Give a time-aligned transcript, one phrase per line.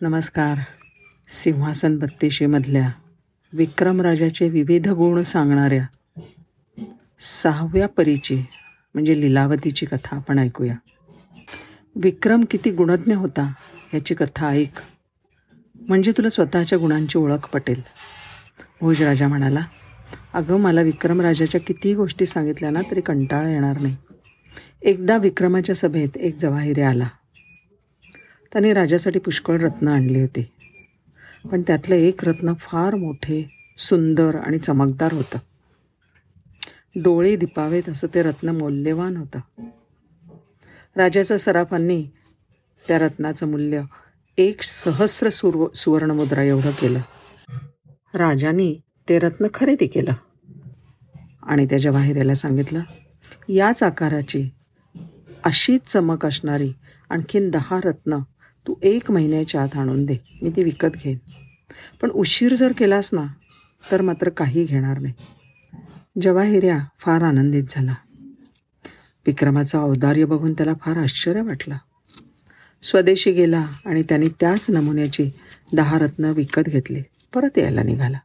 [0.00, 0.58] नमस्कार.
[1.28, 2.90] सिंहासन बत्तीशीमधल्या
[3.52, 5.86] विक्रमराजाचे विविध गुण सांगणाऱ्या
[7.20, 8.44] सहाव्या परीची
[8.94, 10.74] म्हणजे लीलावतीची कथा आपण ऐकूया.
[11.96, 13.52] विक्रम किती गुणज्ञ होता
[13.94, 14.80] याची कथा ऐक.
[15.88, 17.82] म्हणजे तुला स्वतःच्या गुणांची ओळख पटेल.
[18.80, 19.66] भोजराजा म्हणाला
[20.34, 23.96] अगं मला विक्रमराजाच्या कितीही गोष्टी सांगितल्या ना तरी कंटाळा येणार नाही.
[24.82, 27.08] एकदा विक्रमाच्या सभेत एक जवाहिरे आला.
[28.54, 30.42] त्याने राजासाठी पुष्कळ रत्न आणली होती.
[31.50, 35.38] पण त्यातलं एक रत्न फार मोठे सुंदर आणि चमकदार होतं.
[36.96, 39.40] डोळे दिपावेत असं ते रत्न मौल्यवान होतं.
[40.96, 42.06] राजाच्या सराफांनी
[42.88, 43.82] त्या रत्नाचं मूल्य
[44.38, 47.00] एक सहस्र सुर सुवर्णमुद्रा एवढं केलं.
[48.14, 50.12] राजाने ते रत्न खरेदी केलं.
[51.42, 52.80] आणि त्याच्या जवाहिरेला सांगितलं
[53.48, 54.50] याच आकाराची
[55.44, 56.72] अशीच चमक असणारी
[57.10, 58.18] आणखीन दहा रत्न
[58.66, 60.16] तू एक महिन्याच्या आत आणून दे.
[60.42, 61.18] मी ती विकत घेईन.
[62.02, 63.26] पण उशीर जर केलास ना
[63.90, 65.14] तर मात्र काही घेणार नाही.
[66.20, 67.94] जवाहिर्या फार आनंदित झाला.
[69.26, 71.76] विक्रमाचं औदार्य बघून त्याला फार आश्चर्य वाटलं.
[72.82, 75.30] स्वदेशी गेला आणि त्याने त्याच नमुन्याची
[75.72, 77.02] दहा रत्न विकत घेतली.
[77.34, 78.18] परत यायला निघाला.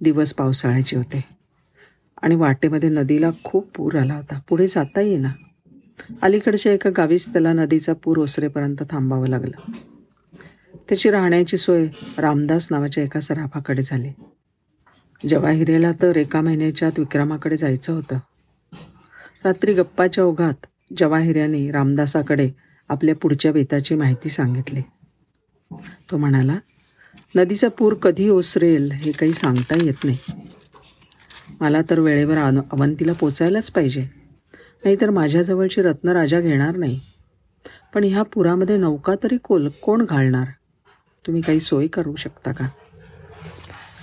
[0.00, 1.24] दिवस पावसाळ्याचे होते.
[2.22, 4.40] आणि वाटेमध्ये नदीला खूप पूर आला होता.
[4.48, 5.32] पुढे जाता येईना.
[6.22, 9.70] अलीकडच्या एका गावीच त्याला नदीचा पूर ओसरेपर्यंत थांबावं लागलं.
[10.88, 11.86] त्याची राहण्याची सोय
[12.18, 14.08] रामदास नावाच्या एका सराफाकडे झाली.
[15.28, 18.18] जवाहिरेला तर एका महिन्याच्या आत विक्रमाकडे जायचं होतं.
[19.44, 20.66] रात्री गप्पाच्या ओघात
[20.98, 22.50] जवाहिऱ्याने रामदासाकडे
[22.88, 24.80] आपल्या पुढच्या बेताची माहिती सांगितली.
[26.10, 26.58] तो म्हणाला
[27.34, 30.18] नदीचा पूर कधी ओसरेल हे काही सांगता येत नाही.
[31.60, 32.36] मला तर वेळेवर
[32.70, 34.25] अवंतीला पोचायलाच पाहिजे.
[34.84, 37.00] नाहीतर माझ्याजवळची रत्न राजा घेणार नाही.
[37.94, 40.46] पण ह्या पुरामध्ये नौका तरी कोल कोण घालणार?
[41.26, 42.68] तुम्ही काही सोय करू शकता का?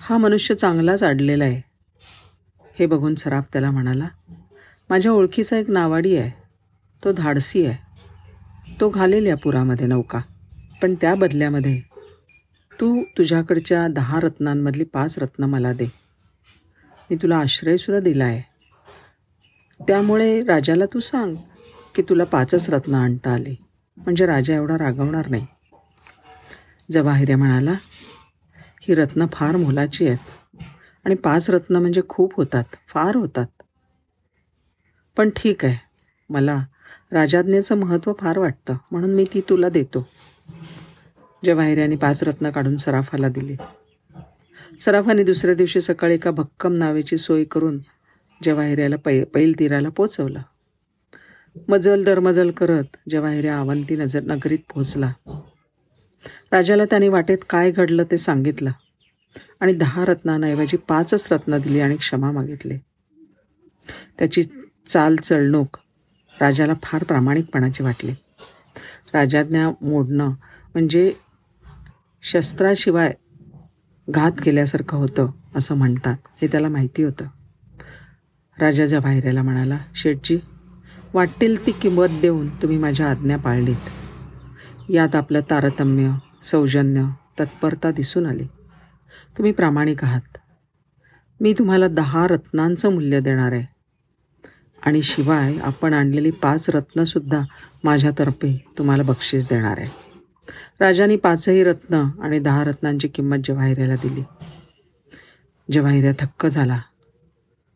[0.00, 1.62] हा मनुष्य चांगलाच अडलेला आहे.
[2.78, 4.08] हे बघून सराफ त्याला म्हणाला
[4.90, 6.30] माझ्या ओळखीचा एक नावाडी आहे.
[7.04, 7.76] तो धाडसी आहे.
[8.80, 10.18] तो घालेल या पुरामध्ये नौका.
[10.82, 11.80] पण त्या बदल्यामध्ये
[12.72, 15.86] तू तुझ्याकडच्या दहा रत्नांमधली पाच रत्न मला दे.
[17.10, 18.49] मी तुला आश्रयसुद्धा दिला आहे
[19.88, 21.34] त्यामुळे राजाला तू सांग
[21.94, 23.54] की तुला पाचच रत्न आणता आली.
[23.96, 25.46] म्हणजे राजा एवढा रागवणार नाही.
[26.92, 27.72] जवाहिरे म्हणाला
[28.82, 30.62] ही रत्न फार मोलाची आहेत
[31.04, 33.46] आणि पाच रत्न म्हणजे खूप होतात फार होतात.
[35.16, 35.76] पण ठीक आहे
[36.30, 36.64] मला
[37.12, 40.06] राजाज्ञेचं महत्त्व फार वाटतं म्हणून मी ती तुला देतो.
[41.44, 43.56] जवाहिऱ्याने पाच रत्न काढून सराफाला दिली.
[44.80, 47.78] सराफाने दुसऱ्या दिवशी सकाळी एका भक्कम नावेची सोय करून
[48.42, 50.40] जवाहिऱ्याला पै पैल तीराला पोचवलं.
[51.68, 55.12] मजल दरमजल करत जवाहिऱ्या अवंती नजर नगरीत पोहोचला.
[56.52, 58.70] राजाला त्याने वाटेत काय घडलं ते सांगितलं.
[59.60, 62.78] आणि दहा रत्नांऐवजी पाचच रत्न दिली आणि क्षमा मागितले.
[64.18, 64.42] त्याची
[64.86, 65.78] चाल चळणूक
[66.40, 68.12] राजाला फार प्रामाणिकपणाची वाटली.
[69.14, 70.28] राजाज्ञा मोडणं
[70.74, 71.12] म्हणजे
[72.22, 73.14] शस्त्राशिवाय
[74.10, 77.26] घात केल्यासारखं होतं असं म्हणतात हे त्याला माहिती होतं.
[78.58, 80.38] राजा जवाहिरेला म्हणाला शेठजी
[81.14, 83.88] वाटेल ती किंमत देऊन तुम्ही माझ्या आज्ञा पाळलीत.
[84.90, 86.10] यात आपलं तारतम्य
[86.42, 87.04] सौजन्य
[87.40, 88.44] तत्परता दिसून आली.
[89.38, 90.38] तुम्ही प्रामाणिक आहात.
[91.40, 93.64] मी तुम्हाला दहा रत्नांचं मूल्य देणार आहे.
[94.86, 97.40] आणि शिवाय आपण आणलेली पाच रत्नसुद्धा
[97.84, 99.88] माझ्यातर्फे तुम्हाला बक्षीस देणार आहे.
[100.80, 104.22] राजाने पाचही रत्न आणि दहा रत्नांची किंमत जवाहिऱ्याला दिली
[105.72, 106.80] जवाहिऱ्या थक्क झाला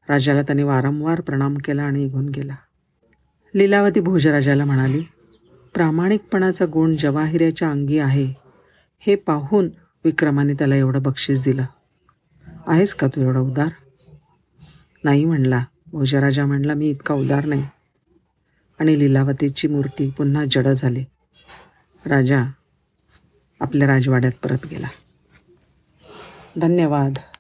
[0.09, 2.55] राजाला त्याने वारंवार प्रणाम केला आणि निघून गेला.
[3.55, 5.03] लीलावती भोजराजाला म्हणाली
[5.75, 8.35] प्रामाणिकपणाचा गुण जवाहिऱ्याच्या अंगी आहे.
[8.99, 9.71] हे पाहून
[10.05, 11.65] विक्रमाने त्याला एवढं बक्षीस दिलं.
[12.67, 13.69] आहेस का तू एवढा उदार?
[15.05, 15.65] नाही म्हणला.
[15.87, 17.67] भोजराजा म्हणला मी इतका उदार नाही.
[18.81, 21.05] आणि लीलावतीची मूर्ती पुन्हा जड झाली.
[22.07, 22.45] राजा
[23.61, 24.89] आपल्या राजवाड्यात परत गेला.
[26.61, 27.15] धन्यवाद.